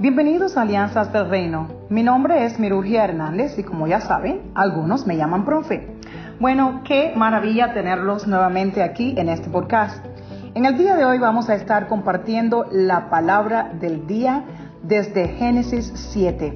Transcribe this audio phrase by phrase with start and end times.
[0.00, 1.66] Bienvenidos a Alianzas del Reino.
[1.88, 5.88] Mi nombre es Mirurgia Hernández y como ya saben, algunos me llaman profe.
[6.38, 10.06] Bueno, qué maravilla tenerlos nuevamente aquí en este podcast.
[10.54, 14.44] En el día de hoy vamos a estar compartiendo la palabra del día
[14.84, 16.54] desde Génesis 7.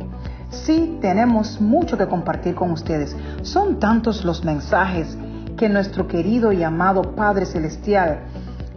[0.50, 3.16] Sí, tenemos mucho que compartir con ustedes.
[3.42, 5.18] Son tantos los mensajes
[5.56, 8.20] que nuestro querido y amado Padre Celestial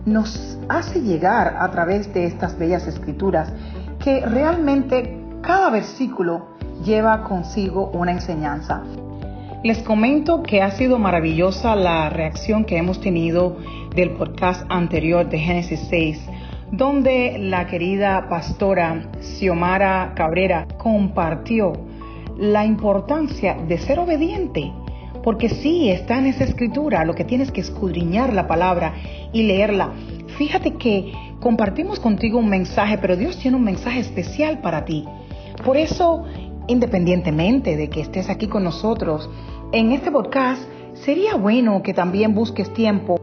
[0.08, 3.54] nos hace llegar a través de estas bellas escrituras
[4.06, 6.46] que realmente cada versículo
[6.84, 8.84] lleva consigo una enseñanza.
[9.64, 13.58] Les comento que ha sido maravillosa la reacción que hemos tenido
[13.96, 16.22] del podcast anterior de Génesis 6,
[16.72, 21.74] donde la querida pastora Xiomara Cabrera compartió
[22.38, 24.72] la importancia de ser obediente
[25.26, 28.94] porque sí, está en esa escritura, lo que tienes que escudriñar la palabra
[29.34, 29.92] y leerla.
[30.38, 35.04] Fíjate que compartimos contigo un mensaje, pero Dios tiene un mensaje especial para ti.
[35.66, 36.26] Por eso,
[36.68, 39.28] independientemente de que estés aquí con nosotros,
[39.72, 40.62] en este podcast
[40.94, 43.20] sería bueno que también busques tiempo.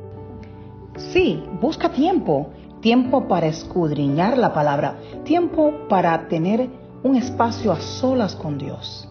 [0.96, 2.50] Sí, busca tiempo.
[2.80, 4.98] Tiempo para escudriñar la palabra.
[5.22, 6.68] Tiempo para tener
[7.04, 9.08] un espacio a solas con Dios.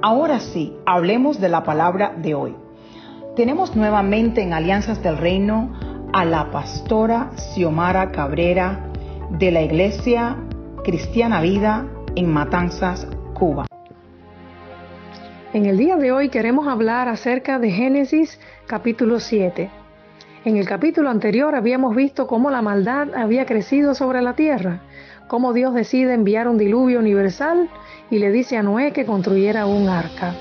[0.00, 2.54] Ahora sí, hablemos de la palabra de hoy.
[3.34, 5.72] Tenemos nuevamente en Alianzas del Reino
[6.12, 8.92] a la pastora Xiomara Cabrera
[9.30, 10.36] de la Iglesia
[10.84, 13.66] Cristiana Vida en Matanzas, Cuba.
[15.52, 18.38] En el día de hoy queremos hablar acerca de Génesis
[18.68, 19.68] capítulo 7.
[20.44, 24.80] En el capítulo anterior habíamos visto cómo la maldad había crecido sobre la tierra,
[25.28, 27.68] cómo Dios decide enviar un diluvio universal
[28.10, 30.34] y le dice a Noé que construyera un arca.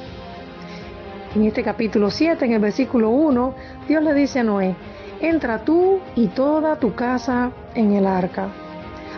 [1.36, 3.54] En este capítulo 7, en el versículo 1,
[3.88, 4.76] Dios le dice a Noé,
[5.20, 8.48] entra tú y toda tu casa en el arca.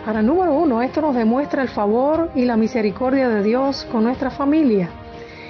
[0.06, 4.30] Ahora, número uno, esto nos demuestra el favor y la misericordia de Dios con nuestra
[4.30, 4.90] familia.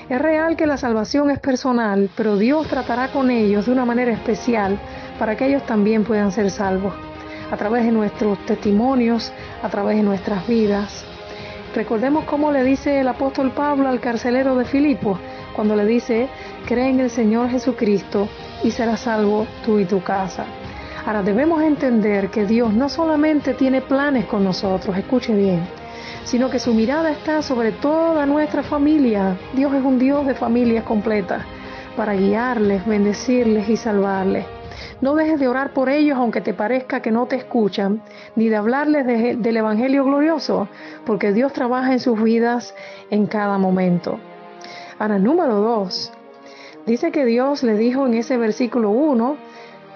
[0.08, 4.12] Es real que la salvación es personal, pero Dios tratará con ellos de una manera
[4.12, 4.78] especial
[5.18, 6.92] para que ellos también puedan ser salvos,
[7.50, 11.04] a través de nuestros testimonios, a través de nuestras vidas.
[11.74, 15.18] Recordemos cómo le dice el apóstol Pablo al carcelero de Filipo,
[15.54, 16.28] cuando le dice,
[16.66, 18.28] cree en el Señor Jesucristo
[18.64, 20.46] y serás salvo tú y tu casa.
[21.06, 25.60] Ahora debemos entender que Dios no solamente tiene planes con nosotros, escuche bien,
[26.24, 29.36] sino que su mirada está sobre toda nuestra familia.
[29.54, 31.42] Dios es un Dios de familias completas,
[31.96, 34.44] para guiarles, bendecirles y salvarles.
[35.00, 38.02] No dejes de orar por ellos aunque te parezca que no te escuchan,
[38.36, 39.06] ni de hablarles
[39.40, 40.68] del Evangelio glorioso,
[41.04, 42.74] porque Dios trabaja en sus vidas
[43.10, 44.18] en cada momento.
[44.98, 46.12] Ahora, número dos,
[46.86, 49.36] dice que Dios le dijo en ese versículo 1,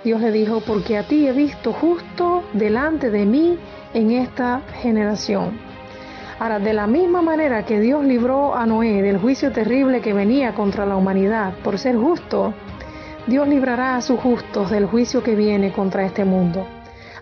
[0.05, 3.59] Dios le dijo, porque a ti he visto justo delante de mí
[3.95, 5.59] en esta generación.
[6.39, 10.55] Ahora, de la misma manera que Dios libró a Noé del juicio terrible que venía
[10.55, 12.53] contra la humanidad por ser justo,
[13.27, 16.67] Dios librará a sus justos del juicio que viene contra este mundo.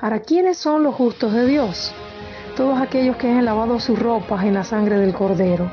[0.01, 1.95] Ahora, ¿quiénes son los justos de Dios?
[2.57, 5.71] Todos aquellos que han lavado sus ropas en la sangre del Cordero.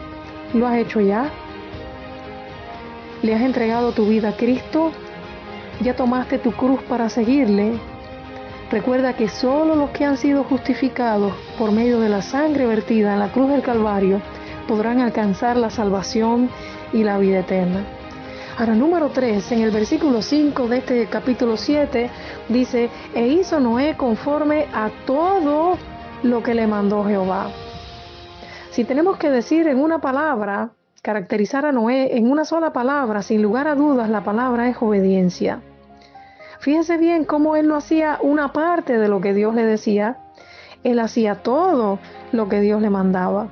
[0.53, 1.31] ¿Lo has hecho ya?
[3.23, 4.91] ¿Le has entregado tu vida a Cristo?
[5.81, 7.79] ¿Ya tomaste tu cruz para seguirle?
[8.69, 13.19] Recuerda que solo los que han sido justificados por medio de la sangre vertida en
[13.19, 14.21] la cruz del Calvario
[14.67, 16.51] podrán alcanzar la salvación
[16.93, 17.98] y la vida eterna.
[18.59, 22.09] Ahora, número 3, en el versículo 5 de este capítulo 7,
[22.49, 25.77] dice, e hizo Noé conforme a todo
[26.23, 27.51] lo que le mandó Jehová.
[28.71, 30.71] Si tenemos que decir en una palabra,
[31.01, 35.61] caracterizar a Noé en una sola palabra, sin lugar a dudas, la palabra es obediencia.
[36.59, 40.17] Fíjese bien cómo él no hacía una parte de lo que Dios le decía,
[40.83, 41.97] él hacía todo
[42.33, 43.47] lo que Dios le mandaba.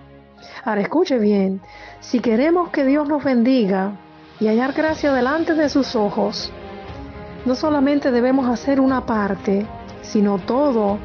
[0.65, 1.61] Ahora escuche bien,
[2.01, 3.93] si queremos que Dios nos bendiga,
[4.39, 6.51] y hallar gracia delante de sus ojos,
[7.45, 9.65] no solamente debemos hacer una parte,
[10.01, 10.99] sino todo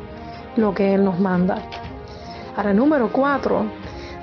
[0.56, 1.62] lo que Él nos manda.
[2.56, 3.65] Ahora, número cuatro,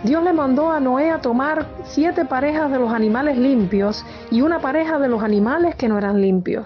[0.04, 4.60] Dios le mandó a Noé a tomar siete parejas de los animales limpios y una
[4.60, 6.66] pareja de los animales que no eran limpios.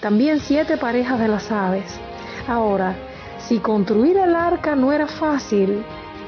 [0.00, 1.98] También siete parejas de las aves.
[2.46, 2.94] Ahora,
[3.38, 5.84] si construir el arca no era fácil,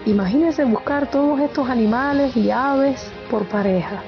[0.06, 4.02] imagínense buscar todos estos animales y aves por pareja.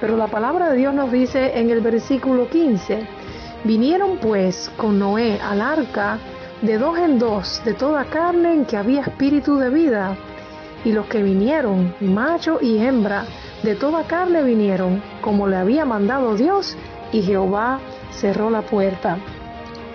[0.00, 3.06] Pero la palabra de Dios nos dice en el versículo 15,
[3.64, 6.18] vinieron pues con Noé al arca
[6.62, 10.16] de dos en dos de toda carne en que había espíritu de vida.
[10.84, 13.24] Y los que vinieron, macho y hembra,
[13.62, 16.76] de toda carne vinieron, como le había mandado Dios,
[17.12, 17.80] y Jehová
[18.12, 19.18] cerró la puerta.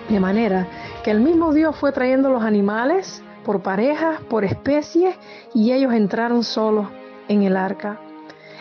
[0.08, 0.66] De manera
[1.02, 5.16] que el mismo Dios fue trayendo los animales por parejas, por especies,
[5.54, 6.88] y ellos entraron solos
[7.28, 7.98] en el arca.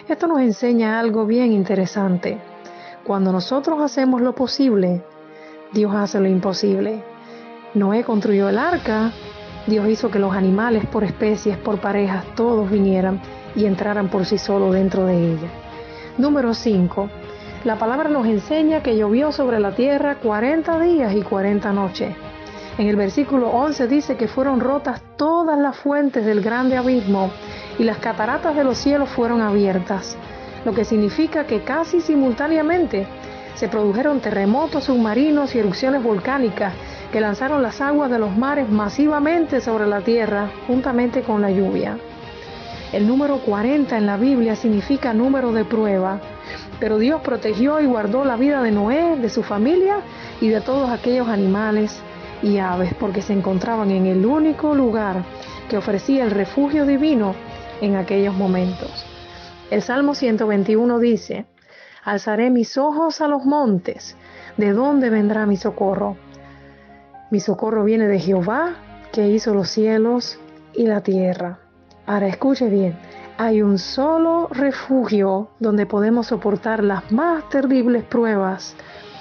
[0.08, 2.40] Esto nos enseña algo bien interesante.
[3.04, 5.04] Cuando nosotros hacemos lo posible,
[5.72, 7.04] Dios hace lo imposible.
[7.76, 9.12] Noé construyó el arca,
[9.68, 13.22] Dios hizo que los animales por especies, por parejas, todos vinieran
[13.56, 15.50] y entraran por sí solos dentro de ella.
[16.18, 17.10] Número 5.
[17.64, 22.16] La palabra nos enseña que llovió sobre la tierra 40 días y 40 noches.
[22.80, 27.30] En el versículo 11 dice que fueron rotas todas las fuentes del grande abismo
[27.82, 30.16] y las cataratas de los cielos fueron abiertas,
[30.66, 33.08] lo que significa que casi simultáneamente
[33.56, 36.74] se produjeron terremotos submarinos y erupciones volcánicas
[37.12, 41.98] que lanzaron las aguas de los mares masivamente sobre la tierra juntamente con la lluvia.
[42.94, 46.22] El número 40 en la Biblia significa número de prueba,
[46.80, 50.02] pero Dios protegió y guardó la vida de Noé, de su familia
[50.40, 52.00] y de todos aquellos animales
[52.44, 55.24] y aves, porque se encontraban en el único lugar
[55.68, 57.34] que ofrecía el refugio divino
[57.82, 59.06] en aquellos momentos.
[59.70, 61.46] El Salmo 121 dice,
[62.04, 64.16] Alzaré mis ojos a los montes,
[64.58, 66.18] ¿de dónde vendrá mi socorro?
[67.30, 68.76] Mi socorro viene de Jehová,
[69.12, 70.40] que hizo los cielos
[70.74, 71.60] y la tierra.
[72.06, 72.98] Ahora escuche bien,
[73.38, 78.76] hay un solo refugio donde podemos soportar las más terribles pruebas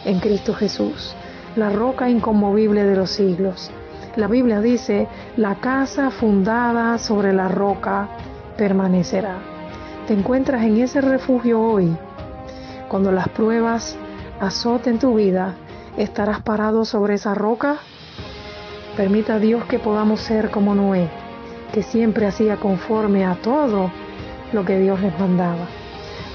[0.05, 1.15] en Cristo Jesús,
[1.57, 3.71] la roca inconmovible de los siglos.
[4.17, 8.09] La Biblia dice, la casa fundada sobre la roca
[8.61, 9.39] permanecerá.
[10.07, 11.97] ¿Te encuentras en ese refugio hoy?
[12.91, 13.97] Cuando las pruebas
[14.39, 15.55] azoten tu vida,
[15.97, 17.79] ¿estarás parado sobre esa roca?
[18.99, 21.09] Permita a Dios que podamos ser como Noé,
[21.73, 23.91] que siempre hacía conforme a todo
[24.53, 25.67] lo que Dios les mandaba.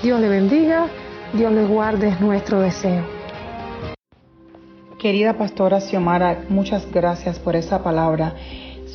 [0.01, 0.87] Dios le bendiga,
[1.31, 3.03] Dios les guarde, es nuestro deseo.
[4.97, 8.33] Querida pastora Xiomara, muchas gracias por esa palabra.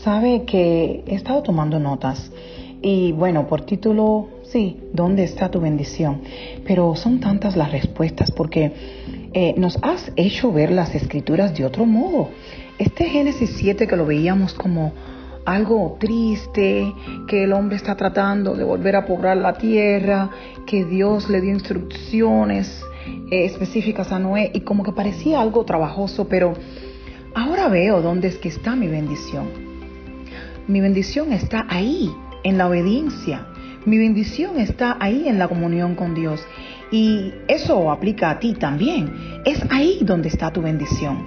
[0.03, 2.32] Sabe que he estado tomando notas
[2.82, 6.23] y bueno, por título, sí, ¿dónde está tu bendición?
[6.67, 8.73] Pero son tantas las respuestas porque
[9.32, 12.31] eh, nos has hecho ver las escrituras de otro modo.
[12.79, 14.93] Este Génesis 7 que lo veíamos como
[15.44, 16.93] algo triste,
[17.29, 20.31] que el hombre está tratando de volver a poblar la tierra,
[20.67, 22.82] que Dios le dio instrucciones
[23.31, 26.55] eh, específicas a Noé y como que parecía algo trabajoso, pero
[27.35, 29.49] ahora veo dónde es que está mi bendición.
[30.67, 32.11] Mi bendición está ahí,
[32.45, 33.47] en la obediencia.
[33.87, 36.45] Mi bendición está ahí en la comunión con Dios.
[36.91, 39.41] Y eso aplica a ti también.
[39.45, 41.27] Es ahí donde está tu bendición.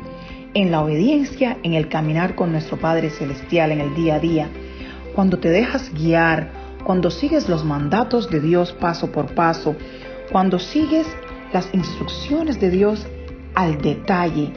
[0.53, 4.49] En la obediencia, en el caminar con nuestro Padre Celestial en el día a día.
[5.15, 6.51] Cuando te dejas guiar,
[6.83, 9.75] cuando sigues los mandatos de Dios paso por paso,
[10.31, 11.07] cuando sigues
[11.53, 13.07] las instrucciones de Dios
[13.55, 14.51] al detalle.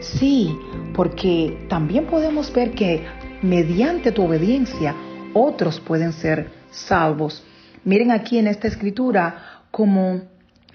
[0.00, 0.56] Sí,
[0.94, 3.04] porque también podemos ver que
[3.42, 4.94] mediante tu obediencia
[5.36, 7.44] otros pueden ser salvos.
[7.84, 10.22] Miren aquí en esta escritura como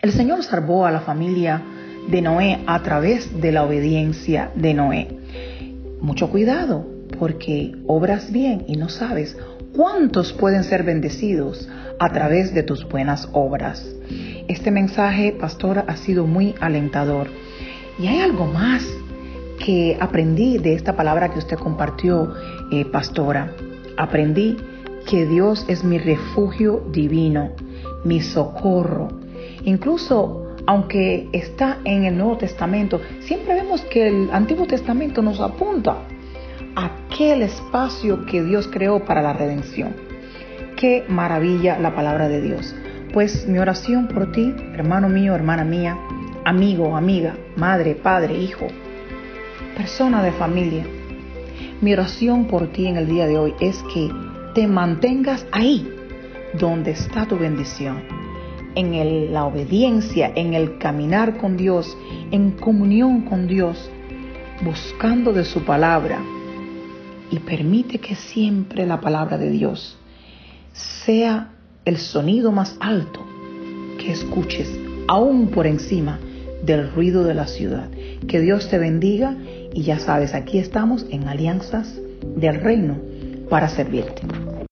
[0.01, 1.61] el Señor salvó a la familia
[2.07, 5.07] de Noé a través de la obediencia de Noé.
[5.99, 6.85] Mucho cuidado,
[7.19, 9.35] porque obras bien y no sabes
[9.75, 11.67] cuántos pueden ser bendecidos
[11.99, 13.85] a través de tus buenas obras.
[14.47, 17.27] Este mensaje, pastora, ha sido muy alentador.
[17.99, 18.83] Y hay algo más
[19.63, 22.33] que aprendí de esta palabra que usted compartió,
[22.71, 23.53] eh, pastora
[23.97, 24.57] aprendí
[25.05, 27.51] que Dios es mi refugio divino,
[28.03, 29.09] mi socorro.
[29.63, 35.97] Incluso aunque está en el Nuevo Testamento, siempre vemos que el Antiguo Testamento nos apunta
[36.75, 39.95] a aquel espacio que Dios creó para la redención.
[40.77, 42.75] Qué maravilla la palabra de Dios.
[43.13, 45.97] Pues mi oración por ti, hermano mío, hermana mía,
[46.45, 48.67] amigo, amiga, madre, padre, hijo,
[49.75, 50.85] persona de familia,
[51.81, 54.09] mi oración por ti en el día de hoy es que
[54.53, 55.89] te mantengas ahí
[56.53, 58.03] donde está tu bendición,
[58.75, 61.97] en la obediencia, en el caminar con Dios,
[62.29, 63.89] en comunión con Dios,
[64.63, 66.21] buscando de su palabra.
[67.31, 69.97] Y permite que siempre la palabra de Dios
[70.73, 71.53] sea
[71.85, 73.25] el sonido más alto
[73.97, 74.69] que escuches,
[75.07, 76.19] aún por encima
[76.63, 77.89] del ruido de la ciudad.
[78.27, 79.35] Que Dios te bendiga
[79.73, 81.93] y ya sabes, aquí estamos en alianzas
[82.35, 82.97] del reino
[83.49, 84.21] para servirte.